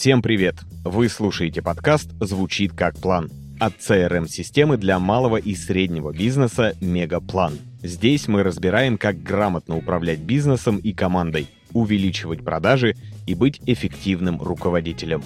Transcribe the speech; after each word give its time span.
Всем 0.00 0.22
привет! 0.22 0.54
Вы 0.82 1.10
слушаете 1.10 1.60
подкаст 1.60 2.10
«Звучит 2.20 2.72
как 2.72 2.98
план» 2.98 3.28
от 3.60 3.74
CRM-системы 3.80 4.78
для 4.78 4.98
малого 4.98 5.36
и 5.36 5.54
среднего 5.54 6.10
бизнеса 6.10 6.74
«Мегаплан». 6.80 7.58
Здесь 7.82 8.26
мы 8.26 8.42
разбираем, 8.42 8.96
как 8.96 9.22
грамотно 9.22 9.76
управлять 9.76 10.20
бизнесом 10.20 10.78
и 10.78 10.94
командой, 10.94 11.48
увеличивать 11.74 12.42
продажи 12.42 12.94
и 13.26 13.34
быть 13.34 13.60
эффективным 13.66 14.40
руководителем. 14.40 15.22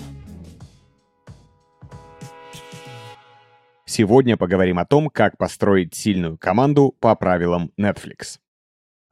Сегодня 3.86 4.36
поговорим 4.36 4.80
о 4.80 4.86
том, 4.86 5.08
как 5.08 5.38
построить 5.38 5.94
сильную 5.94 6.36
команду 6.36 6.96
по 6.98 7.14
правилам 7.14 7.70
Netflix. 7.80 8.40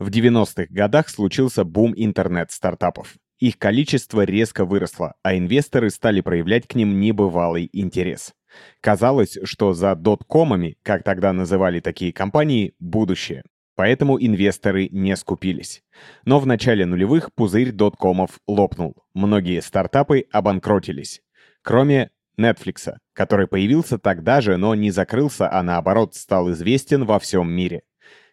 В 0.00 0.08
90-х 0.08 0.66
годах 0.70 1.08
случился 1.08 1.62
бум 1.62 1.94
интернет-стартапов. 1.96 3.14
Их 3.42 3.58
количество 3.58 4.22
резко 4.22 4.64
выросло, 4.64 5.14
а 5.24 5.36
инвесторы 5.36 5.90
стали 5.90 6.20
проявлять 6.20 6.68
к 6.68 6.76
ним 6.76 7.00
небывалый 7.00 7.68
интерес. 7.72 8.34
Казалось, 8.80 9.36
что 9.42 9.72
за 9.72 9.96
доткомами, 9.96 10.76
как 10.84 11.02
тогда 11.02 11.32
называли 11.32 11.80
такие 11.80 12.12
компании, 12.12 12.76
будущее. 12.78 13.42
Поэтому 13.74 14.16
инвесторы 14.16 14.88
не 14.92 15.16
скупились. 15.16 15.82
Но 16.24 16.38
в 16.38 16.46
начале 16.46 16.86
нулевых 16.86 17.34
пузырь 17.34 17.72
доткомов 17.72 18.38
лопнул. 18.46 18.94
Многие 19.12 19.60
стартапы 19.60 20.24
обанкротились. 20.30 21.20
Кроме 21.62 22.12
Netflix, 22.38 22.94
который 23.12 23.48
появился 23.48 23.98
тогда 23.98 24.40
же, 24.40 24.56
но 24.56 24.76
не 24.76 24.92
закрылся, 24.92 25.50
а 25.50 25.64
наоборот 25.64 26.14
стал 26.14 26.52
известен 26.52 27.04
во 27.04 27.18
всем 27.18 27.50
мире. 27.50 27.82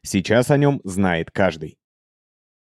Сейчас 0.03 0.51
о 0.51 0.57
нем 0.57 0.81
знает 0.83 1.31
каждый. 1.31 1.79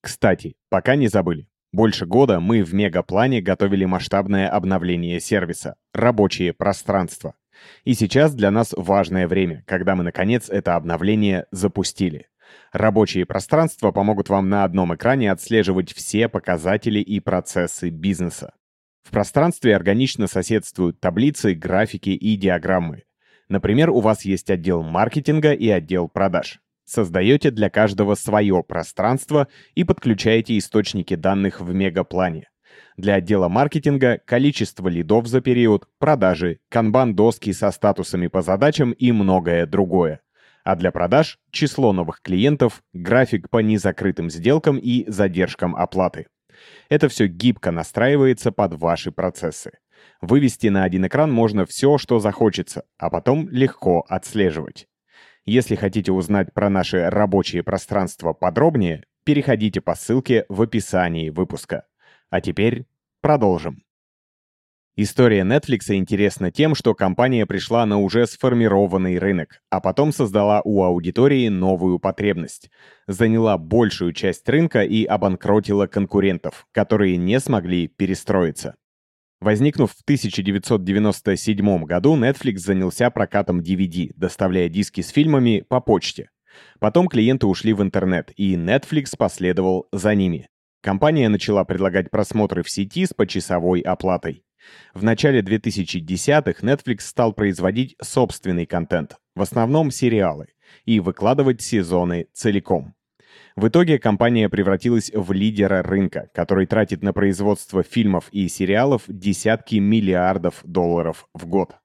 Кстати, 0.01 0.55
пока 0.69 0.95
не 0.95 1.07
забыли, 1.07 1.47
больше 1.71 2.05
года 2.05 2.39
мы 2.39 2.63
в 2.63 2.73
Мегаплане 2.73 3.41
готовили 3.41 3.85
масштабное 3.85 4.49
обновление 4.49 5.19
сервиса— 5.19 5.75
рабочее 5.93 6.53
пространство. 6.53 7.33
И 7.83 7.93
сейчас 7.93 8.33
для 8.33 8.51
нас 8.51 8.73
важное 8.75 9.27
время, 9.27 9.63
когда 9.67 9.95
мы, 9.95 10.03
наконец, 10.03 10.49
это 10.49 10.75
обновление 10.75 11.45
запустили. 11.51 12.27
Рабочие 12.73 13.25
пространства 13.25 13.91
помогут 13.91 14.29
вам 14.29 14.49
на 14.49 14.63
одном 14.63 14.93
экране 14.95 15.31
отслеживать 15.31 15.93
все 15.93 16.27
показатели 16.27 16.99
и 16.99 17.19
процессы 17.19 17.89
бизнеса. 17.89 18.53
В 19.03 19.11
пространстве 19.11 19.75
органично 19.75 20.27
соседствуют 20.27 20.99
таблицы, 20.99 21.53
графики 21.53 22.09
и 22.09 22.35
диаграммы. 22.35 23.03
Например, 23.49 23.89
у 23.89 23.99
вас 23.99 24.23
есть 24.23 24.49
отдел 24.49 24.83
маркетинга 24.83 25.53
и 25.53 25.69
отдел 25.69 26.07
продаж. 26.07 26.61
Создаете 26.85 27.51
для 27.51 27.69
каждого 27.69 28.15
свое 28.15 28.63
пространство 28.63 29.47
и 29.75 29.83
подключаете 29.83 30.57
источники 30.57 31.15
данных 31.15 31.61
в 31.61 31.73
мегаплане. 31.73 32.49
Для 32.97 33.15
отдела 33.15 33.47
маркетинга 33.47 34.19
количество 34.25 34.87
лидов 34.87 35.27
за 35.27 35.41
период, 35.41 35.87
продажи, 35.99 36.59
канбан-доски 36.69 37.51
со 37.53 37.71
статусами 37.71 38.27
по 38.27 38.41
задачам 38.41 38.91
и 38.91 39.11
многое 39.11 39.65
другое. 39.65 40.21
А 40.63 40.75
для 40.75 40.91
продаж– 40.91 41.39
число 41.51 41.93
новых 41.93 42.21
клиентов, 42.21 42.83
график 42.93 43.49
по 43.49 43.59
незакрытым 43.59 44.29
сделкам 44.29 44.77
и 44.77 45.09
задержкам 45.09 45.75
оплаты. 45.75 46.27
Это 46.89 47.09
все 47.09 47.27
гибко 47.27 47.71
настраивается 47.71 48.51
под 48.51 48.73
ваши 48.75 49.11
процессы. 49.11 49.71
Вывести 50.21 50.67
на 50.67 50.83
один 50.83 51.07
экран 51.07 51.31
можно 51.31 51.65
все, 51.65 51.97
что 51.97 52.19
захочется, 52.19 52.83
а 52.97 53.09
потом 53.09 53.49
легко 53.49 54.05
отслеживать. 54.07 54.87
Если 55.51 55.75
хотите 55.75 56.13
узнать 56.13 56.53
про 56.53 56.69
наши 56.69 57.09
рабочие 57.09 57.61
пространства 57.61 58.31
подробнее, 58.31 59.03
переходите 59.25 59.81
по 59.81 59.95
ссылке 59.95 60.45
в 60.47 60.61
описании 60.61 61.29
выпуска. 61.29 61.83
А 62.29 62.39
теперь 62.39 62.85
продолжим. 63.19 63.83
История 64.95 65.41
Netflix 65.41 65.93
интересна 65.93 66.51
тем, 66.51 66.73
что 66.73 66.95
компания 66.95 67.45
пришла 67.45 67.85
на 67.85 67.99
уже 67.99 68.27
сформированный 68.27 69.19
рынок, 69.19 69.61
а 69.69 69.81
потом 69.81 70.13
создала 70.13 70.61
у 70.63 70.83
аудитории 70.83 71.49
новую 71.49 71.99
потребность. 71.99 72.71
Заняла 73.07 73.57
большую 73.57 74.13
часть 74.13 74.47
рынка 74.47 74.83
и 74.83 75.03
обанкротила 75.03 75.85
конкурентов, 75.85 76.65
которые 76.71 77.17
не 77.17 77.41
смогли 77.41 77.89
перестроиться. 77.89 78.75
Возникнув 79.41 79.91
в 79.91 80.01
1997 80.03 81.83
году, 81.85 82.15
Netflix 82.15 82.57
занялся 82.57 83.09
прокатом 83.09 83.59
DVD, 83.59 84.11
доставляя 84.15 84.69
диски 84.69 85.01
с 85.01 85.09
фильмами 85.09 85.65
по 85.67 85.81
почте. 85.81 86.29
Потом 86.79 87.07
клиенты 87.07 87.47
ушли 87.47 87.73
в 87.73 87.81
интернет, 87.81 88.31
и 88.35 88.55
Netflix 88.55 89.17
последовал 89.17 89.87
за 89.91 90.13
ними. 90.13 90.47
Компания 90.81 91.27
начала 91.27 91.63
предлагать 91.63 92.11
просмотры 92.11 92.61
в 92.61 92.69
сети 92.69 93.05
с 93.05 93.13
почасовой 93.15 93.81
оплатой. 93.81 94.43
В 94.93 95.03
начале 95.03 95.41
2010-х 95.41 96.61
Netflix 96.61 97.01
стал 97.01 97.33
производить 97.33 97.95
собственный 97.99 98.67
контент, 98.67 99.17
в 99.35 99.41
основном 99.41 99.89
сериалы, 99.89 100.49
и 100.85 100.99
выкладывать 100.99 101.63
сезоны 101.63 102.27
целиком. 102.33 102.93
В 103.55 103.67
итоге 103.67 103.99
компания 103.99 104.47
превратилась 104.49 105.11
в 105.13 105.31
лидера 105.33 105.83
рынка, 105.83 106.29
который 106.33 106.65
тратит 106.65 107.03
на 107.03 107.11
производство 107.11 107.83
фильмов 107.83 108.29
и 108.31 108.47
сериалов 108.47 109.03
десятки 109.07 109.75
миллиардов 109.75 110.61
долларов 110.63 111.27
в 111.33 111.47
год. 111.47 111.75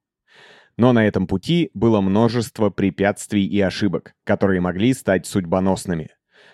Но 0.79 0.93
на 0.93 1.07
этом 1.07 1.27
пути 1.27 1.71
было 1.75 2.01
множество 2.01 2.71
препятствий 2.71 3.47
и 3.47 3.61
ошибок, 3.61 4.13
которые 4.25 4.61
могли 4.61 4.93
стать 4.93 5.27
судьбоносными. 5.27 6.11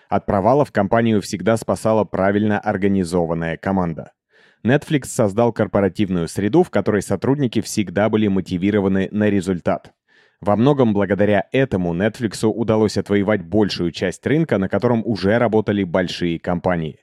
От 0.09 0.25
провалов 0.25 0.71
компанию 0.71 1.21
всегда 1.21 1.57
спасала 1.57 2.05
правильно 2.05 2.59
организованная 2.59 3.57
команда. 3.57 4.13
Netflix 4.65 5.05
создал 5.07 5.51
корпоративную 5.51 6.27
среду, 6.27 6.63
в 6.63 6.69
которой 6.69 7.01
сотрудники 7.01 7.61
всегда 7.61 8.09
были 8.09 8.27
мотивированы 8.27 9.09
на 9.11 9.29
результат. 9.29 9.93
Во 10.45 10.57
многом 10.57 10.93
благодаря 10.93 11.47
этому 11.53 11.95
Netflix 11.95 12.45
удалось 12.45 12.97
отвоевать 12.97 13.45
большую 13.45 13.93
часть 13.93 14.27
рынка, 14.27 14.57
на 14.57 14.67
котором 14.67 15.01
уже 15.05 15.37
работали 15.37 15.85
большие 15.85 16.37
компании. 16.37 16.99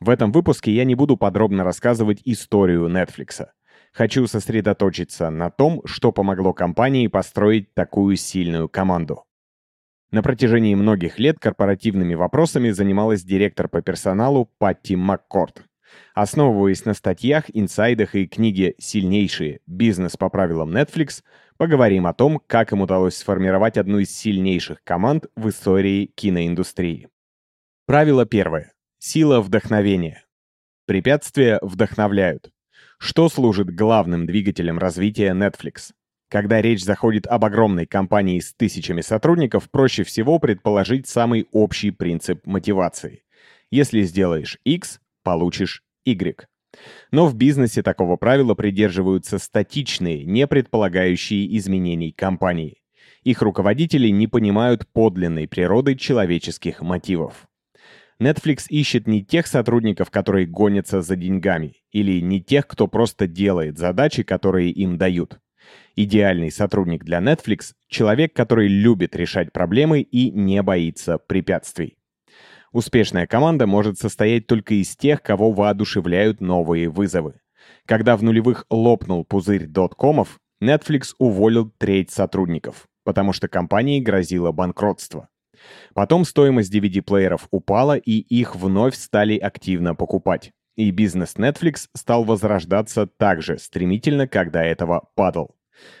В 0.00 0.08
этом 0.08 0.32
выпуске 0.32 0.72
я 0.72 0.86
не 0.86 0.94
буду 0.94 1.18
подробно 1.18 1.64
рассказывать 1.64 2.22
историю 2.24 2.88
Netflix. 2.88 3.46
Хочу 3.92 4.26
сосредоточиться 4.26 5.28
на 5.28 5.50
том, 5.50 5.82
что 5.84 6.12
помогло 6.12 6.54
компании 6.54 7.08
построить 7.08 7.74
такую 7.74 8.16
сильную 8.16 8.70
команду. 8.70 9.24
На 10.10 10.22
протяжении 10.22 10.74
многих 10.74 11.18
лет 11.18 11.38
корпоративными 11.38 12.14
вопросами 12.14 12.70
занималась 12.70 13.22
директор 13.22 13.68
по 13.68 13.82
персоналу 13.82 14.50
Патти 14.56 14.96
Маккорд. 14.96 15.62
Основываясь 16.14 16.84
на 16.84 16.94
статьях, 16.94 17.44
инсайдах 17.52 18.14
и 18.14 18.26
книге 18.26 18.74
«Сильнейшие. 18.78 19.60
Бизнес 19.66 20.16
по 20.16 20.28
правилам 20.28 20.74
Netflix», 20.74 21.22
поговорим 21.58 22.06
о 22.06 22.14
том, 22.14 22.40
как 22.46 22.72
им 22.72 22.80
удалось 22.80 23.16
сформировать 23.16 23.76
одну 23.76 23.98
из 23.98 24.16
сильнейших 24.16 24.82
команд 24.82 25.26
в 25.36 25.50
истории 25.50 26.06
киноиндустрии. 26.14 27.08
Правило 27.86 28.24
первое. 28.24 28.72
Сила 28.98 29.40
вдохновения. 29.40 30.24
Препятствия 30.86 31.58
вдохновляют. 31.60 32.50
Что 32.98 33.28
служит 33.28 33.74
главным 33.74 34.26
двигателем 34.26 34.78
развития 34.78 35.32
Netflix? 35.34 35.92
Когда 36.30 36.60
речь 36.60 36.84
заходит 36.84 37.26
об 37.26 37.44
огромной 37.44 37.86
компании 37.86 38.38
с 38.40 38.54
тысячами 38.54 39.00
сотрудников, 39.00 39.70
проще 39.70 40.04
всего 40.04 40.38
предположить 40.38 41.06
самый 41.06 41.48
общий 41.52 41.90
принцип 41.90 42.44
мотивации. 42.46 43.22
Если 43.70 44.02
сделаешь 44.02 44.58
X, 44.64 45.00
получишь 45.22 45.82
Y. 46.04 46.46
Но 47.10 47.26
в 47.26 47.34
бизнесе 47.34 47.82
такого 47.82 48.16
правила 48.16 48.54
придерживаются 48.54 49.38
статичные, 49.38 50.24
не 50.24 50.46
предполагающие 50.46 51.56
изменений 51.56 52.12
компании. 52.12 52.82
Их 53.24 53.42
руководители 53.42 54.08
не 54.08 54.26
понимают 54.26 54.86
подлинной 54.92 55.48
природы 55.48 55.94
человеческих 55.96 56.80
мотивов. 56.82 57.48
Netflix 58.20 58.64
ищет 58.68 59.06
не 59.06 59.24
тех 59.24 59.46
сотрудников, 59.46 60.10
которые 60.10 60.46
гонятся 60.46 61.02
за 61.02 61.14
деньгами, 61.14 61.76
или 61.92 62.20
не 62.20 62.40
тех, 62.40 62.66
кто 62.66 62.88
просто 62.88 63.26
делает 63.26 63.78
задачи, 63.78 64.24
которые 64.24 64.70
им 64.70 64.98
дают. 64.98 65.38
Идеальный 65.94 66.50
сотрудник 66.50 67.04
для 67.04 67.18
Netflix— 67.18 67.72
человек, 67.88 68.32
который 68.32 68.68
любит 68.68 69.14
решать 69.14 69.52
проблемы 69.52 70.00
и 70.00 70.30
не 70.30 70.62
боится 70.62 71.18
препятствий. 71.18 71.97
Успешная 72.72 73.26
команда 73.26 73.66
может 73.66 73.98
состоять 73.98 74.46
только 74.46 74.74
из 74.74 74.96
тех, 74.96 75.22
кого 75.22 75.52
воодушевляют 75.52 76.40
новые 76.40 76.88
вызовы. 76.88 77.40
Когда 77.86 78.16
в 78.16 78.22
нулевых 78.22 78.66
лопнул 78.70 79.24
пузырь 79.24 79.66
доткомов, 79.66 80.38
Netflix 80.62 81.14
уволил 81.18 81.70
треть 81.78 82.10
сотрудников, 82.10 82.86
потому 83.04 83.32
что 83.32 83.48
компании 83.48 84.00
грозило 84.00 84.52
банкротство. 84.52 85.28
Потом 85.94 86.24
стоимость 86.24 86.74
DVD-плееров 86.74 87.48
упала, 87.50 87.96
и 87.96 88.12
их 88.12 88.54
вновь 88.54 88.94
стали 88.94 89.38
активно 89.38 89.94
покупать. 89.94 90.52
И 90.76 90.90
бизнес 90.90 91.34
Netflix 91.36 91.86
стал 91.96 92.24
возрождаться 92.24 93.06
так 93.06 93.42
же 93.42 93.58
стремительно, 93.58 94.28
как 94.28 94.52
до 94.52 94.60
этого 94.60 95.08
падал. 95.14 95.56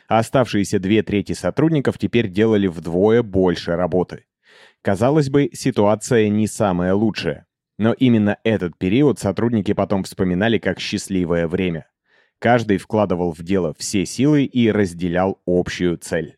А 0.08 0.18
оставшиеся 0.18 0.78
две 0.78 1.02
трети 1.02 1.32
сотрудников 1.32 1.98
теперь 1.98 2.28
делали 2.28 2.66
вдвое 2.66 3.22
больше 3.22 3.74
работы. 3.74 4.24
Казалось 4.82 5.30
бы, 5.30 5.50
ситуация 5.52 6.28
не 6.28 6.46
самая 6.46 6.94
лучшая. 6.94 7.46
Но 7.78 7.92
именно 7.92 8.38
этот 8.44 8.76
период 8.76 9.18
сотрудники 9.18 9.72
потом 9.72 10.04
вспоминали 10.04 10.58
как 10.58 10.80
счастливое 10.80 11.46
время. 11.46 11.86
Каждый 12.40 12.78
вкладывал 12.78 13.32
в 13.32 13.42
дело 13.42 13.74
все 13.78 14.06
силы 14.06 14.44
и 14.44 14.70
разделял 14.70 15.40
общую 15.46 15.96
цель. 15.96 16.36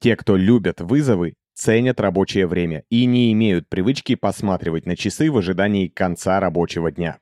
Те, 0.00 0.16
кто 0.16 0.36
любят 0.36 0.80
вызовы, 0.80 1.34
ценят 1.54 2.00
рабочее 2.00 2.46
время 2.46 2.84
и 2.90 3.06
не 3.06 3.32
имеют 3.32 3.68
привычки 3.68 4.14
посматривать 4.14 4.86
на 4.86 4.96
часы 4.96 5.30
в 5.30 5.38
ожидании 5.38 5.88
конца 5.88 6.40
рабочего 6.40 6.90
дня. 6.90 7.18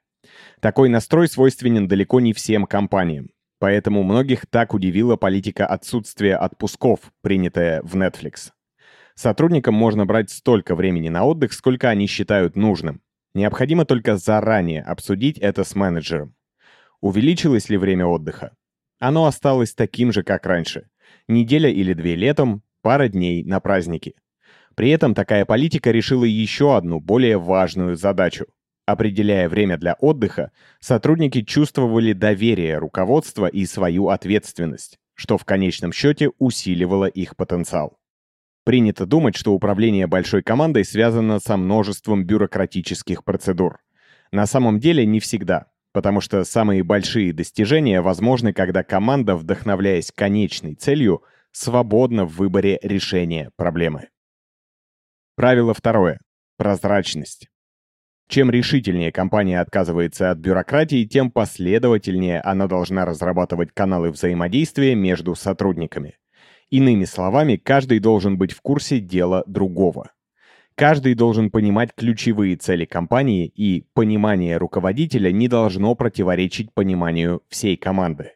Такой 0.60 0.88
настрой 0.88 1.28
свойственен 1.28 1.88
далеко 1.88 2.20
не 2.20 2.32
всем 2.32 2.66
компаниям. 2.66 3.30
Поэтому 3.58 4.02
многих 4.02 4.46
так 4.46 4.74
удивила 4.74 5.16
политика 5.16 5.66
отсутствия 5.66 6.36
отпусков, 6.36 6.98
принятая 7.20 7.82
в 7.82 7.94
Netflix. 7.94 8.50
Сотрудникам 9.14 9.74
можно 9.74 10.06
брать 10.06 10.30
столько 10.30 10.74
времени 10.74 11.08
на 11.08 11.24
отдых, 11.24 11.52
сколько 11.52 11.88
они 11.88 12.06
считают 12.06 12.56
нужным. 12.56 13.02
Необходимо 13.34 13.84
только 13.84 14.16
заранее 14.16 14.82
обсудить 14.82 15.38
это 15.38 15.64
с 15.64 15.74
менеджером. 15.74 16.34
Увеличилось 17.00 17.68
ли 17.68 17.76
время 17.76 18.06
отдыха? 18.06 18.54
Оно 18.98 19.26
осталось 19.26 19.74
таким 19.74 20.12
же, 20.12 20.22
как 20.22 20.46
раньше. 20.46 20.88
Неделя 21.28 21.70
или 21.70 21.92
две 21.92 22.14
летом, 22.14 22.62
пара 22.82 23.08
дней 23.08 23.42
на 23.42 23.58
праздники. 23.60 24.14
При 24.74 24.90
этом 24.90 25.14
такая 25.14 25.44
политика 25.44 25.90
решила 25.90 26.24
еще 26.24 26.76
одну, 26.76 27.00
более 27.00 27.38
важную 27.38 27.96
задачу. 27.96 28.46
Определяя 28.86 29.48
время 29.48 29.76
для 29.76 29.94
отдыха, 29.94 30.50
сотрудники 30.80 31.42
чувствовали 31.42 32.12
доверие 32.12 32.78
руководства 32.78 33.46
и 33.46 33.64
свою 33.66 34.08
ответственность, 34.08 34.98
что 35.14 35.38
в 35.38 35.44
конечном 35.44 35.92
счете 35.92 36.30
усиливало 36.38 37.06
их 37.06 37.36
потенциал. 37.36 37.98
Принято 38.64 39.06
думать, 39.06 39.36
что 39.36 39.52
управление 39.52 40.06
большой 40.06 40.42
командой 40.42 40.84
связано 40.84 41.40
со 41.40 41.56
множеством 41.56 42.24
бюрократических 42.24 43.24
процедур. 43.24 43.80
На 44.30 44.46
самом 44.46 44.78
деле 44.78 45.04
не 45.04 45.18
всегда, 45.18 45.66
потому 45.92 46.20
что 46.20 46.44
самые 46.44 46.84
большие 46.84 47.32
достижения 47.32 48.00
возможны, 48.00 48.52
когда 48.52 48.84
команда, 48.84 49.34
вдохновляясь 49.34 50.12
конечной 50.12 50.74
целью, 50.74 51.22
свободна 51.50 52.24
в 52.24 52.36
выборе 52.36 52.78
решения 52.82 53.50
проблемы. 53.56 54.08
Правило 55.34 55.74
второе. 55.74 56.20
Прозрачность. 56.56 57.48
Чем 58.28 58.50
решительнее 58.50 59.12
компания 59.12 59.60
отказывается 59.60 60.30
от 60.30 60.38
бюрократии, 60.38 61.04
тем 61.04 61.30
последовательнее 61.30 62.40
она 62.40 62.68
должна 62.68 63.04
разрабатывать 63.04 63.72
каналы 63.72 64.10
взаимодействия 64.10 64.94
между 64.94 65.34
сотрудниками. 65.34 66.16
Иными 66.72 67.04
словами, 67.04 67.56
каждый 67.56 67.98
должен 67.98 68.38
быть 68.38 68.52
в 68.52 68.62
курсе 68.62 68.98
дела 68.98 69.44
другого. 69.46 70.10
Каждый 70.74 71.12
должен 71.12 71.50
понимать 71.50 71.90
ключевые 71.94 72.56
цели 72.56 72.86
компании, 72.86 73.46
и 73.46 73.84
понимание 73.92 74.56
руководителя 74.56 75.30
не 75.30 75.48
должно 75.48 75.94
противоречить 75.94 76.72
пониманию 76.72 77.42
всей 77.50 77.76
команды. 77.76 78.32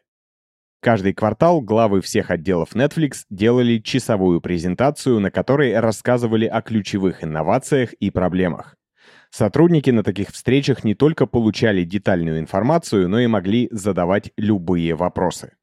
Каждый 0.81 1.13
квартал 1.13 1.61
главы 1.61 2.01
всех 2.01 2.29
отделов 2.29 2.75
Netflix 2.75 3.23
делали 3.31 3.79
часовую 3.79 4.39
презентацию, 4.39 5.19
на 5.19 5.31
которой 5.31 5.75
рассказывали 5.79 6.45
о 6.45 6.61
ключевых 6.61 7.23
инновациях 7.23 7.93
и 7.93 8.11
проблемах. 8.11 8.75
Сотрудники 9.31 9.89
на 9.89 10.03
таких 10.03 10.29
встречах 10.29 10.83
не 10.83 10.93
только 10.93 11.25
получали 11.25 11.83
детальную 11.83 12.37
информацию, 12.37 13.09
но 13.09 13.19
и 13.19 13.25
могли 13.25 13.67
задавать 13.71 14.31
любые 14.37 14.93
вопросы. 14.93 15.56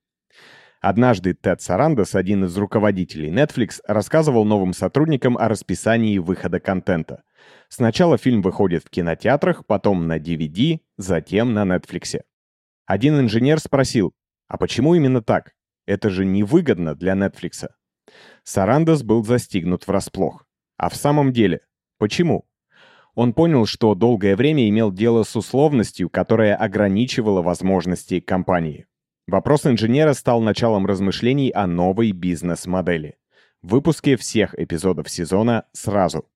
Однажды 0.87 1.33
Тед 1.33 1.63
Сарандос, 1.63 2.15
один 2.15 2.45
из 2.45 2.55
руководителей 2.59 3.31
Netflix, 3.31 3.81
рассказывал 3.87 4.45
новым 4.45 4.75
сотрудникам 4.75 5.39
о 5.39 5.49
расписании 5.49 6.19
выхода 6.19 6.61
контента. 6.61 7.23
Сначала 7.71 8.19
фильм 8.19 8.43
выходит 8.43 8.85
в 8.85 8.91
кинотеатрах, 8.91 9.65
потом 9.65 10.07
на 10.07 10.19
DVD, 10.19 10.81
затем 10.99 11.55
на 11.55 11.63
Netflix. 11.63 12.21
Один 12.85 13.19
инженер 13.19 13.61
спросил, 13.61 14.13
а 14.47 14.59
почему 14.59 14.95
именно 14.95 15.23
так? 15.23 15.55
Это 15.87 16.11
же 16.11 16.27
невыгодно 16.27 16.95
для 16.95 17.15
Netflix. 17.15 17.67
Сарандос 18.43 19.03
был 19.03 19.25
застигнут 19.25 19.87
врасплох. 19.87 20.47
А 20.77 20.91
в 20.91 20.97
самом 20.97 21.33
деле, 21.33 21.63
почему? 21.97 22.45
Он 23.15 23.33
понял, 23.33 23.65
что 23.65 23.95
долгое 23.95 24.37
время 24.37 24.69
имел 24.69 24.93
дело 24.93 25.23
с 25.23 25.35
условностью, 25.35 26.11
которая 26.11 26.55
ограничивала 26.55 27.41
возможности 27.41 28.21
компании. 28.21 28.87
Вопрос 29.27 29.65
инженера 29.65 30.13
стал 30.13 30.43
началом 30.43 30.85
размышлений 30.85 31.49
о 31.49 31.67
новой 31.67 32.13
бизнес-модели. 32.13 33.17
В 33.63 33.71
выпуске 33.71 34.17
всех 34.17 34.55
эпизодов 34.59 35.09
сезона 35.09 35.65
сразу. 35.73 36.29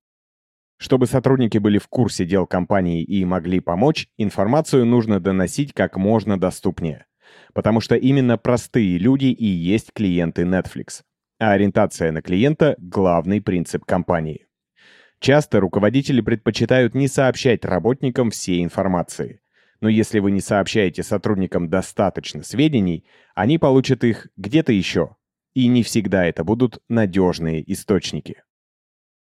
Чтобы 0.77 1.05
сотрудники 1.05 1.59
были 1.59 1.77
в 1.77 1.87
курсе 1.87 2.25
дел 2.25 2.47
компании 2.47 3.03
и 3.03 3.23
могли 3.25 3.59
помочь, 3.59 4.07
информацию 4.17 4.87
нужно 4.87 5.19
доносить 5.19 5.73
как 5.73 5.97
можно 5.97 6.39
доступнее. 6.39 7.05
Потому 7.53 7.79
что 7.79 7.95
именно 7.95 8.39
простые 8.39 8.97
люди 8.97 9.25
и 9.25 9.45
есть 9.45 9.91
клиенты 9.93 10.41
Netflix. 10.43 11.01
А 11.37 11.51
ориентация 11.51 12.11
на 12.11 12.23
клиента– 12.23 12.75
главный 12.79 13.39
принцип 13.39 13.85
компании. 13.85 14.47
Часто 15.19 15.59
руководители 15.59 16.21
предпочитают 16.21 16.95
не 16.95 17.07
сообщать 17.07 17.65
работникам 17.65 18.31
всей 18.31 18.63
информации– 18.63 19.41
но 19.81 19.89
если 19.89 20.19
вы 20.19 20.31
не 20.31 20.41
сообщаете 20.41 21.03
сотрудникам 21.03 21.69
достаточно 21.69 22.43
сведений, 22.43 23.05
они 23.35 23.57
получат 23.57 24.03
их 24.03 24.27
где-то 24.35 24.73
еще. 24.73 25.15
И 25.53 25.67
не 25.67 25.83
всегда 25.83 26.25
это 26.25 26.43
будут 26.43 26.79
надежные 26.89 27.63
источники. 27.71 28.43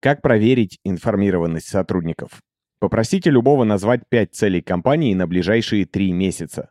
Как 0.01 0.23
проверить 0.23 0.79
информированность 0.85 1.69
сотрудников? 1.69 2.41
Попросите 2.79 3.31
любого 3.31 3.65
назвать 3.65 4.03
5 4.09 4.35
целей 4.35 4.63
компании 4.63 5.15
на 5.15 5.27
ближайшие 5.27 5.87
3 5.87 6.13
месяца. 6.13 6.71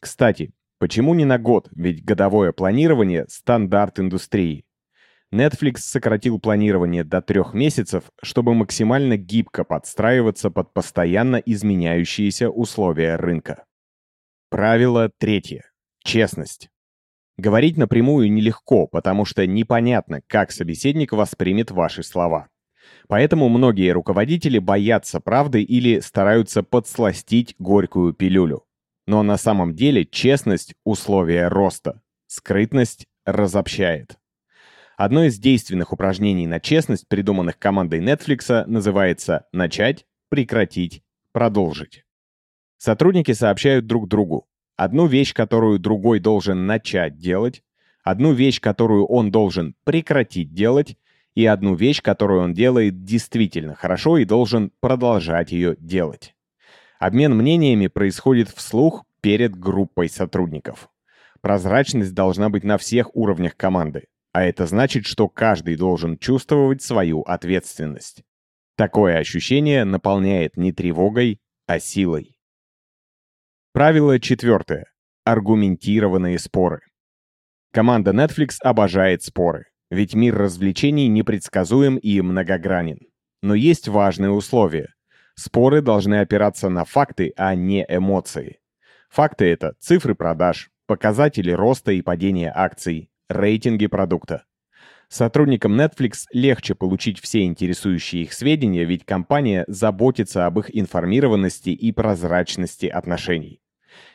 Кстати, 0.00 0.52
почему 0.78 1.14
не 1.14 1.24
на 1.24 1.38
год, 1.38 1.68
ведь 1.72 2.04
годовое 2.04 2.52
планирование– 2.52 3.26
стандарт 3.28 4.00
индустрии. 4.00 4.64
Netflix 5.32 5.78
сократил 5.78 6.40
планирование 6.40 7.04
до 7.04 7.22
трех 7.22 7.54
месяцев, 7.54 8.04
чтобы 8.20 8.54
максимально 8.54 9.16
гибко 9.16 9.62
подстраиваться 9.62 10.50
под 10.50 10.72
постоянно 10.72 11.36
изменяющиеся 11.36 12.50
условия 12.50 13.16
рынка. 13.16 13.64
Правило 14.50 15.10
третье. 15.18 15.70
Честность. 16.02 16.68
Говорить 17.36 17.76
напрямую 17.76 18.32
нелегко, 18.32 18.88
потому 18.88 19.24
что 19.24 19.46
непонятно, 19.46 20.20
как 20.26 20.50
собеседник 20.50 21.12
воспримет 21.12 21.70
ваши 21.70 22.02
слова. 22.02 22.48
Поэтому 23.06 23.48
многие 23.48 23.92
руководители 23.92 24.58
боятся 24.58 25.20
правды 25.20 25.62
или 25.62 26.00
стараются 26.00 26.62
подсластить 26.62 27.54
горькую 27.58 28.12
пилюлю. 28.14 28.64
Но 29.06 29.22
на 29.22 29.36
самом 29.36 29.74
деле 29.74 30.04
честность– 30.04 30.74
условие 30.84 31.48
роста. 31.48 32.02
Скрытность 32.26 33.06
разобщает. 33.24 34.19
Одно 35.00 35.24
из 35.24 35.38
действенных 35.38 35.94
упражнений 35.94 36.46
на 36.46 36.60
честность, 36.60 37.08
придуманных 37.08 37.58
командой 37.58 38.00
Netflix, 38.00 38.66
называется 38.66 39.46
«начать», 39.50 40.04
«прекратить», 40.28 41.02
«продолжить». 41.32 42.04
Сотрудники 42.76 43.32
сообщают 43.32 43.86
друг 43.86 44.08
другу 44.08 44.46
одну 44.76 45.06
вещь, 45.06 45.32
которую 45.32 45.78
другой 45.78 46.20
должен 46.20 46.66
начать 46.66 47.16
делать, 47.16 47.62
одну 48.04 48.34
вещь, 48.34 48.60
которую 48.60 49.06
он 49.06 49.30
должен 49.30 49.74
прекратить 49.84 50.52
делать, 50.52 50.98
и 51.34 51.46
одну 51.46 51.74
вещь, 51.74 52.02
которую 52.02 52.42
он 52.42 52.52
делает 52.52 53.02
действительно 53.02 53.74
хорошо 53.74 54.18
и 54.18 54.26
должен 54.26 54.70
продолжать 54.80 55.50
ее 55.50 55.76
делать. 55.78 56.34
Обмен 56.98 57.34
мнениями 57.34 57.86
происходит 57.86 58.50
вслух 58.50 59.06
перед 59.22 59.58
группой 59.58 60.10
сотрудников. 60.10 60.90
Прозрачность 61.40 62.12
должна 62.12 62.50
быть 62.50 62.64
на 62.64 62.76
всех 62.76 63.16
уровнях 63.16 63.56
команды. 63.56 64.04
А 64.32 64.44
это 64.44 64.66
значит, 64.66 65.06
что 65.06 65.28
каждый 65.28 65.76
должен 65.76 66.16
чувствовать 66.18 66.82
свою 66.82 67.22
ответственность. 67.22 68.22
Такое 68.76 69.18
ощущение 69.18 69.84
наполняет 69.84 70.56
не 70.56 70.72
тревогой, 70.72 71.40
а 71.66 71.80
силой. 71.80 72.36
Правило 73.72 74.18
четвертое. 74.18 74.86
Аргументированные 75.24 76.38
споры. 76.38 76.80
Команда 77.72 78.12
Netflix 78.12 78.56
обожает 78.62 79.22
споры, 79.22 79.66
ведь 79.90 80.14
мир 80.14 80.36
развлечений 80.36 81.08
непредсказуем 81.08 81.96
и 81.96 82.20
многогранен. 82.20 82.98
Но 83.42 83.54
есть 83.54 83.86
важные 83.86 84.30
условия. 84.30 84.88
Споры 85.34 85.82
должны 85.82 86.20
опираться 86.20 86.68
на 86.68 86.84
факты, 86.84 87.32
а 87.36 87.54
не 87.54 87.84
эмоции. 87.88 88.58
Факты— 89.08 89.44
это 89.46 89.74
цифры 89.78 90.14
продаж, 90.14 90.70
показатели 90.86 91.50
роста 91.50 91.92
и 91.92 92.02
падения 92.02 92.52
акций, 92.54 93.10
рейтинги 93.30 93.86
продукта. 93.86 94.44
Сотрудникам 95.08 95.80
Netflix 95.80 96.24
легче 96.32 96.74
получить 96.74 97.20
все 97.20 97.44
интересующие 97.44 98.22
их 98.22 98.32
сведения, 98.32 98.84
ведь 98.84 99.04
компания 99.04 99.64
заботится 99.66 100.46
об 100.46 100.58
их 100.58 100.76
информированности 100.76 101.70
и 101.70 101.92
прозрачности 101.92 102.86
отношений. 102.86 103.60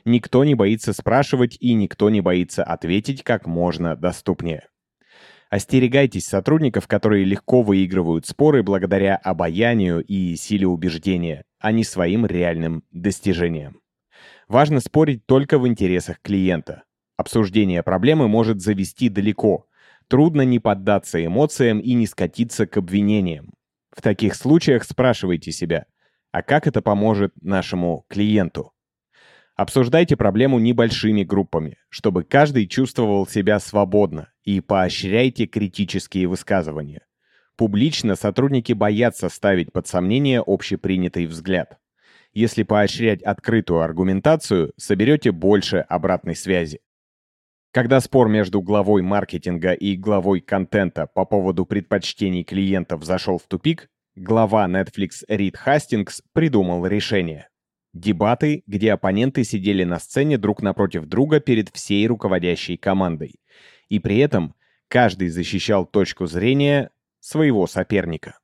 Никто 0.05 0.43
не 0.43 0.55
боится 0.55 0.93
спрашивать 0.93 1.57
и 1.59 1.73
никто 1.73 2.09
не 2.09 2.21
боится 2.21 2.63
ответить 2.63 3.23
как 3.23 3.45
можно 3.45 3.95
доступнее. 3.95 4.67
Остерегайтесь 5.49 6.25
сотрудников, 6.25 6.87
которые 6.87 7.23
легко 7.23 7.61
выигрывают 7.61 8.25
споры 8.25 8.63
благодаря 8.63 9.15
обаянию 9.15 10.03
и 10.03 10.35
силе 10.35 10.67
убеждения, 10.67 11.43
а 11.59 11.71
не 11.71 11.83
своим 11.83 12.25
реальным 12.25 12.83
достижениям. 12.91 13.79
Важно 14.47 14.79
спорить 14.79 15.25
только 15.25 15.57
в 15.59 15.67
интересах 15.67 16.21
клиента. 16.21 16.83
Обсуждение 17.17 17.81
проблемы 17.81 18.27
может 18.27 18.61
завести 18.61 19.09
далеко. 19.09 19.67
Трудно 20.07 20.41
не 20.41 20.59
поддаться 20.59 21.23
эмоциям 21.23 21.79
и 21.79 21.93
не 21.93 22.07
скатиться 22.07 22.67
к 22.67 22.77
обвинениям. 22.77 23.53
В 23.91 24.01
таких 24.01 24.35
случаях 24.35 24.83
спрашивайте 24.83 25.51
себя, 25.51 25.85
а 26.31 26.41
как 26.41 26.67
это 26.67 26.81
поможет 26.81 27.31
нашему 27.41 28.05
клиенту? 28.09 28.73
Обсуждайте 29.55 30.17
проблему 30.17 30.59
небольшими 30.59 31.23
группами, 31.23 31.77
чтобы 31.87 32.25
каждый 32.25 32.67
чувствовал 32.67 33.25
себя 33.25 33.59
свободно, 33.61 34.29
и 34.43 34.59
поощряйте 34.59 35.45
критические 35.45 36.27
высказывания. 36.27 37.05
Публично 37.55 38.15
сотрудники 38.15 38.73
боятся 38.73 39.29
ставить 39.29 39.71
под 39.71 39.87
сомнение 39.87 40.43
общепринятый 40.45 41.25
взгляд. 41.25 41.77
Если 42.33 42.63
поощрять 42.63 43.23
открытую 43.23 43.79
аргументацию, 43.79 44.73
соберете 44.75 45.31
больше 45.31 45.77
обратной 45.77 46.35
связи. 46.35 46.81
Когда 47.75 47.99
спор 47.99 48.29
между 48.29 48.61
главой 48.61 49.01
маркетинга 49.01 49.73
и 49.73 49.97
главой 49.97 50.39
контента 50.39 51.07
по 51.07 51.25
поводу 51.25 51.65
предпочтений 51.65 52.45
клиентов 52.45 53.03
зашел 53.03 53.37
в 53.37 53.47
тупик, 53.49 53.89
глава 54.15 54.65
Netflix 54.65 55.25
Рид 55.27 55.57
Хастингс 55.57 56.21
придумал 56.31 56.87
решение. 56.87 57.49
Дебаты, 57.91 58.63
где 58.65 58.93
оппоненты 58.93 59.43
сидели 59.43 59.83
на 59.83 59.99
сцене 59.99 60.37
друг 60.37 60.61
напротив 60.61 61.03
друга 61.07 61.41
перед 61.41 61.67
всей 61.67 62.07
руководящей 62.07 62.77
командой. 62.77 63.41
И 63.89 63.99
при 63.99 64.19
этом 64.19 64.55
каждый 64.87 65.27
защищал 65.27 65.85
точку 65.85 66.27
зрения 66.27 66.91
своего 67.19 67.67
соперника. 67.67 68.39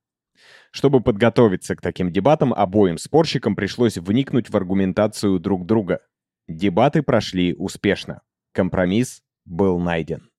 Чтобы 0.72 1.00
подготовиться 1.00 1.78
к 1.78 1.82
таким 1.82 2.12
дебатам, 2.12 2.54
обоим 2.54 2.98
спорщикам 2.98 3.56
пришлось 3.56 3.96
вникнуть 3.96 4.50
в 4.50 4.58
аргументацию 4.58 5.40
друг 5.40 5.66
друга. 5.66 6.02
Дебаты 6.50 7.02
прошли 7.02 7.54
успешно. 7.54 8.24
Компромисс 8.54 9.22
был 9.46 9.80
найден. 9.80 10.30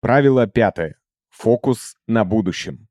Правило 0.00 0.46
пятое. 0.46 0.96
Фокус 1.30 1.96
на 2.06 2.24
будущем. 2.24 2.88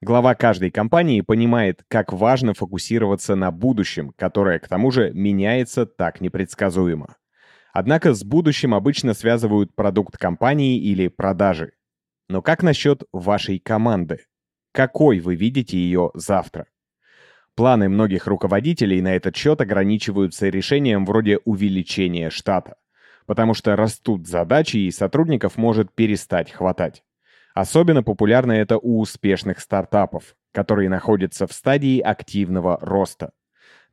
Глава 0.00 0.34
каждой 0.34 0.70
компании 0.70 1.20
понимает, 1.20 1.84
как 1.88 2.12
важно 2.12 2.54
фокусироваться 2.54 3.34
на 3.34 3.50
будущем, 3.50 4.12
которое, 4.16 4.58
к 4.58 4.68
тому 4.68 4.90
же, 4.90 5.10
меняется 5.12 5.86
так 5.86 6.20
непредсказуемо. 6.20 7.16
Однако 7.72 8.14
с 8.14 8.22
будущим 8.22 8.74
обычно 8.74 9.14
связывают 9.14 9.74
продукт 9.74 10.16
компании 10.16 10.78
или 10.78 11.08
продажи. 11.08 11.72
Но 12.28 12.42
как 12.42 12.62
насчет 12.62 13.02
вашей 13.12 13.58
команды? 13.58 14.26
какой 14.76 15.20
вы 15.20 15.36
видите 15.36 15.78
ее 15.78 16.10
завтра. 16.12 16.66
Планы 17.54 17.88
многих 17.88 18.26
руководителей 18.26 19.00
на 19.00 19.16
этот 19.16 19.34
счет 19.34 19.62
ограничиваются 19.62 20.50
решением 20.50 21.06
вроде 21.06 21.38
увеличения 21.46 22.28
штата, 22.28 22.76
потому 23.26 23.54
что 23.54 23.76
растут 23.76 24.26
задачи 24.26 24.78
и 24.78 24.90
сотрудников 24.90 25.56
может 25.56 25.92
перестать 25.92 26.50
хватать. 26.50 27.02
Особенно 27.54 28.02
популярно 28.02 28.52
это 28.52 28.78
у 28.78 29.00
успешных 29.00 29.60
стартапов, 29.60 30.36
которые 30.52 30.88
находятся 30.88 31.46
в 31.46 31.52
стадии 31.52 32.00
активного 32.00 32.78
роста. 32.80 33.32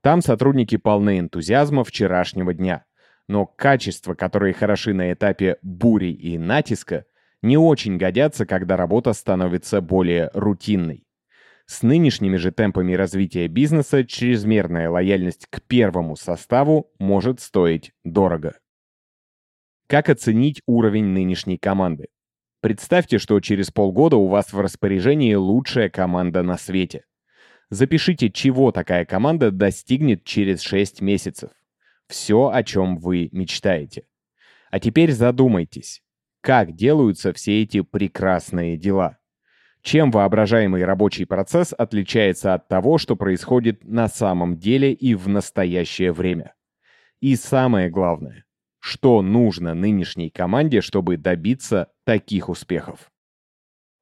Там 0.01 0.21
сотрудники 0.21 0.77
полны 0.77 1.19
энтузиазма 1.19 1.83
вчерашнего 1.83 2.53
дня, 2.53 2.83
но 3.27 3.45
качества, 3.45 4.15
которые 4.15 4.53
хороши 4.53 4.93
на 4.93 5.13
этапе 5.13 5.57
бури 5.61 6.11
и 6.11 6.37
натиска, 6.37 7.05
не 7.41 7.57
очень 7.57 7.97
годятся, 7.97 8.45
когда 8.45 8.75
работа 8.77 9.13
становится 9.13 9.81
более 9.81 10.29
рутинной. 10.33 11.05
С 11.65 11.81
нынешними 11.81 12.35
же 12.35 12.51
темпами 12.51 12.93
развития 12.93 13.47
бизнеса 13.47 14.03
чрезмерная 14.03 14.89
лояльность 14.89 15.47
к 15.49 15.61
первому 15.61 16.17
составу 16.17 16.91
может 16.99 17.39
стоить 17.39 17.93
дорого. 18.03 18.55
Как 19.93 20.09
оценить 20.09 20.63
уровень 20.65 21.05
нынешней 21.05 21.59
команды? 21.59 22.07
Представьте, 22.61 23.19
что 23.19 23.39
через 23.41 23.69
полгода 23.69 24.15
у 24.15 24.25
вас 24.25 24.51
в 24.51 24.59
распоряжении 24.59 25.35
лучшая 25.35 25.87
команда 25.87 26.41
на 26.41 26.57
свете. 26.57 27.03
Запишите, 27.69 28.31
чего 28.31 28.71
такая 28.71 29.05
команда 29.05 29.51
достигнет 29.51 30.23
через 30.23 30.61
6 30.61 31.01
месяцев. 31.01 31.51
Все, 32.07 32.49
о 32.51 32.63
чем 32.63 32.97
вы 32.97 33.29
мечтаете. 33.31 34.07
А 34.71 34.79
теперь 34.79 35.11
задумайтесь, 35.11 36.01
как 36.41 36.73
делаются 36.73 37.31
все 37.31 37.61
эти 37.61 37.81
прекрасные 37.81 38.77
дела. 38.77 39.19
Чем 39.83 40.09
воображаемый 40.09 40.83
рабочий 40.85 41.25
процесс 41.25 41.71
отличается 41.71 42.55
от 42.55 42.67
того, 42.67 42.97
что 42.97 43.15
происходит 43.15 43.83
на 43.83 44.07
самом 44.07 44.57
деле 44.57 44.91
и 44.91 45.13
в 45.13 45.27
настоящее 45.27 46.13
время? 46.13 46.55
И 47.19 47.35
самое 47.35 47.91
главное, 47.91 48.43
что 48.85 49.21
нужно 49.21 49.73
нынешней 49.73 50.29
команде, 50.29 50.81
чтобы 50.81 51.15
добиться 51.15 51.87
таких 52.03 52.49
успехов? 52.49 53.09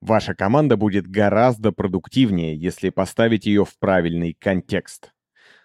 Ваша 0.01 0.33
команда 0.33 0.75
будет 0.75 1.05
гораздо 1.05 1.71
продуктивнее, 1.71 2.55
если 2.57 2.89
поставить 2.89 3.45
ее 3.45 3.63
в 3.63 3.77
правильный 3.77 4.33
контекст. 4.33 5.11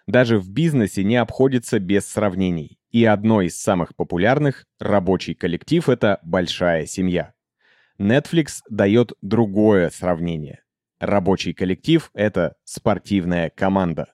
Даже 0.05 0.37
в 0.37 0.51
бизнесе 0.51 1.03
не 1.03 1.15
обходится 1.15 1.79
без 1.79 2.05
сравнений. 2.05 2.77
И 2.91 3.05
одно 3.05 3.41
из 3.41 3.59
самых 3.59 3.95
популярных— 3.95 4.67
рабочий 4.79 5.33
коллектив— 5.33 5.89
это 5.89 6.19
большая 6.21 6.85
семья. 6.85 7.33
Netflix 7.97 8.59
дает 8.69 9.13
другое 9.23 9.89
сравнение. 9.89 10.61
Рабочий 10.99 11.53
коллектив— 11.53 12.11
это 12.13 12.53
спортивная 12.65 13.49
команда. 13.49 14.13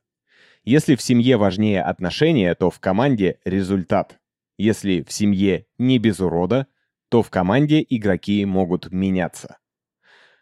Если 0.63 0.95
в 0.95 1.01
семье 1.01 1.35
важнее 1.35 1.83
отношения, 1.83 2.55
то 2.55 2.69
в 2.69 2.79
команде 2.79 3.39
результат. 3.43 4.17
Если 4.57 5.01
в 5.01 5.11
семье 5.11 5.65
не 5.77 5.97
без 5.97 6.19
урода, 6.19 6.67
то 7.09 7.21
в 7.21 7.29
команде 7.29 7.85
игроки 7.87 8.43
могут 8.45 8.91
меняться. 8.91 9.57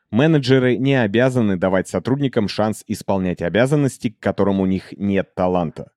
Менеджеры 0.09 0.75
не 0.77 0.95
обязаны 0.95 1.55
давать 1.55 1.87
сотрудникам 1.87 2.49
шанс 2.49 2.83
исполнять 2.87 3.41
обязанности, 3.41 4.09
к 4.09 4.19
которым 4.19 4.59
у 4.59 4.65
них 4.65 4.91
нет 4.97 5.33
таланта. 5.35 5.91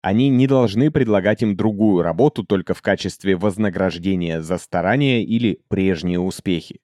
Они 0.00 0.28
не 0.28 0.46
должны 0.46 0.92
предлагать 0.92 1.42
им 1.42 1.56
другую 1.56 2.02
работу 2.02 2.44
только 2.44 2.72
в 2.74 2.82
качестве 2.82 3.36
вознаграждения 3.36 4.40
за 4.40 4.58
старания 4.58 5.24
или 5.24 5.60
прежние 5.68 6.20
успехи. 6.20 6.80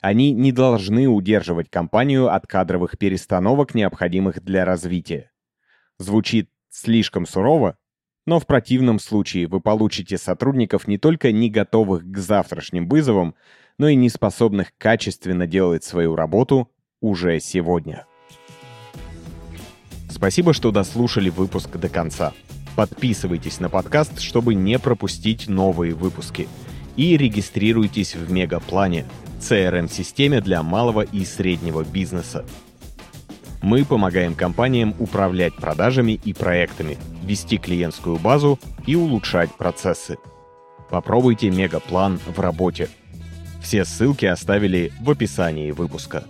Они 0.00 0.32
не 0.32 0.50
должны 0.50 1.06
удерживать 1.06 1.70
компанию 1.70 2.32
от 2.32 2.46
кадровых 2.46 2.98
перестановок, 2.98 3.74
необходимых 3.74 4.42
для 4.42 4.64
развития. 4.64 5.30
Звучит 5.98 6.50
слишком 6.68 7.26
сурово, 7.26 7.78
но 8.28 8.38
в 8.38 8.46
противном 8.46 8.98
случае 8.98 9.46
вы 9.46 9.58
получите 9.58 10.18
сотрудников 10.18 10.86
не 10.86 10.98
только 10.98 11.32
не 11.32 11.48
готовых 11.48 12.02
к 12.04 12.18
завтрашним 12.18 12.86
вызовам, 12.86 13.34
но 13.78 13.88
и 13.88 13.94
не 13.94 14.10
способных 14.10 14.76
качественно 14.76 15.46
делать 15.46 15.82
свою 15.82 16.14
работу 16.14 16.70
уже 17.00 17.40
сегодня. 17.40 18.04
Спасибо, 20.10 20.52
что 20.52 20.70
дослушали 20.72 21.30
выпуск 21.30 21.70
до 21.78 21.88
конца. 21.88 22.34
Подписывайтесь 22.76 23.60
на 23.60 23.70
подкаст, 23.70 24.20
чтобы 24.20 24.54
не 24.54 24.78
пропустить 24.78 25.48
новые 25.48 25.94
выпуски. 25.94 26.48
И 26.96 27.16
регистрируйтесь 27.16 28.14
в 28.14 28.30
Мегаплане, 28.30 29.06
CRM-системе 29.40 30.42
для 30.42 30.62
малого 30.62 31.00
и 31.00 31.24
среднего 31.24 31.82
бизнеса. 31.82 32.44
Мы 33.62 33.86
помогаем 33.86 34.34
компаниям 34.34 34.94
управлять 34.98 35.54
продажами 35.54 36.20
и 36.22 36.34
проектами, 36.34 36.98
вести 37.28 37.58
клиентскую 37.58 38.16
базу 38.16 38.58
и 38.86 38.96
улучшать 38.96 39.54
процессы. 39.54 40.16
Попробуйте 40.90 41.50
Мегаплан 41.50 42.18
в 42.18 42.40
работе. 42.40 42.88
Все 43.62 43.84
ссылки 43.84 44.24
оставили 44.24 44.90
в 45.00 45.10
описании 45.10 45.70
выпуска. 45.70 46.24